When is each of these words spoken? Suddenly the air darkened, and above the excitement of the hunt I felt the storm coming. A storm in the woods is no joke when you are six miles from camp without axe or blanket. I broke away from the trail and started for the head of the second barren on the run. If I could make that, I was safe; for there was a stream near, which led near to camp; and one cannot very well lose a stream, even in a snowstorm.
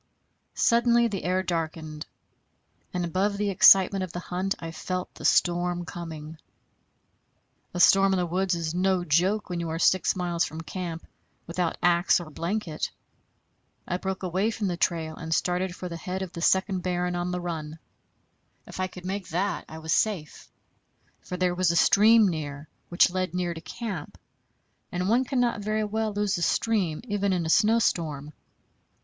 Suddenly 0.55 1.09
the 1.09 1.23
air 1.25 1.43
darkened, 1.43 2.07
and 2.91 3.05
above 3.05 3.37
the 3.37 3.51
excitement 3.51 4.03
of 4.03 4.11
the 4.11 4.19
hunt 4.19 4.55
I 4.57 4.71
felt 4.71 5.13
the 5.13 5.25
storm 5.25 5.85
coming. 5.85 6.39
A 7.75 7.79
storm 7.79 8.11
in 8.11 8.17
the 8.17 8.25
woods 8.25 8.55
is 8.55 8.73
no 8.73 9.03
joke 9.03 9.47
when 9.47 9.59
you 9.59 9.69
are 9.69 9.77
six 9.77 10.15
miles 10.15 10.43
from 10.43 10.61
camp 10.61 11.05
without 11.45 11.77
axe 11.83 12.19
or 12.19 12.31
blanket. 12.31 12.89
I 13.87 13.97
broke 13.97 14.23
away 14.23 14.49
from 14.49 14.65
the 14.69 14.75
trail 14.75 15.15
and 15.15 15.35
started 15.35 15.75
for 15.75 15.87
the 15.87 15.97
head 15.97 16.23
of 16.23 16.31
the 16.33 16.41
second 16.41 16.79
barren 16.81 17.15
on 17.15 17.29
the 17.29 17.39
run. 17.39 17.77
If 18.65 18.79
I 18.79 18.87
could 18.87 19.05
make 19.05 19.27
that, 19.27 19.65
I 19.69 19.77
was 19.77 19.93
safe; 19.93 20.49
for 21.21 21.37
there 21.37 21.53
was 21.53 21.69
a 21.69 21.75
stream 21.75 22.27
near, 22.27 22.67
which 22.89 23.11
led 23.11 23.35
near 23.35 23.53
to 23.53 23.61
camp; 23.61 24.17
and 24.91 25.07
one 25.09 25.25
cannot 25.25 25.61
very 25.61 25.83
well 25.83 26.11
lose 26.11 26.39
a 26.39 26.41
stream, 26.41 27.01
even 27.03 27.31
in 27.31 27.45
a 27.45 27.51
snowstorm. 27.51 28.33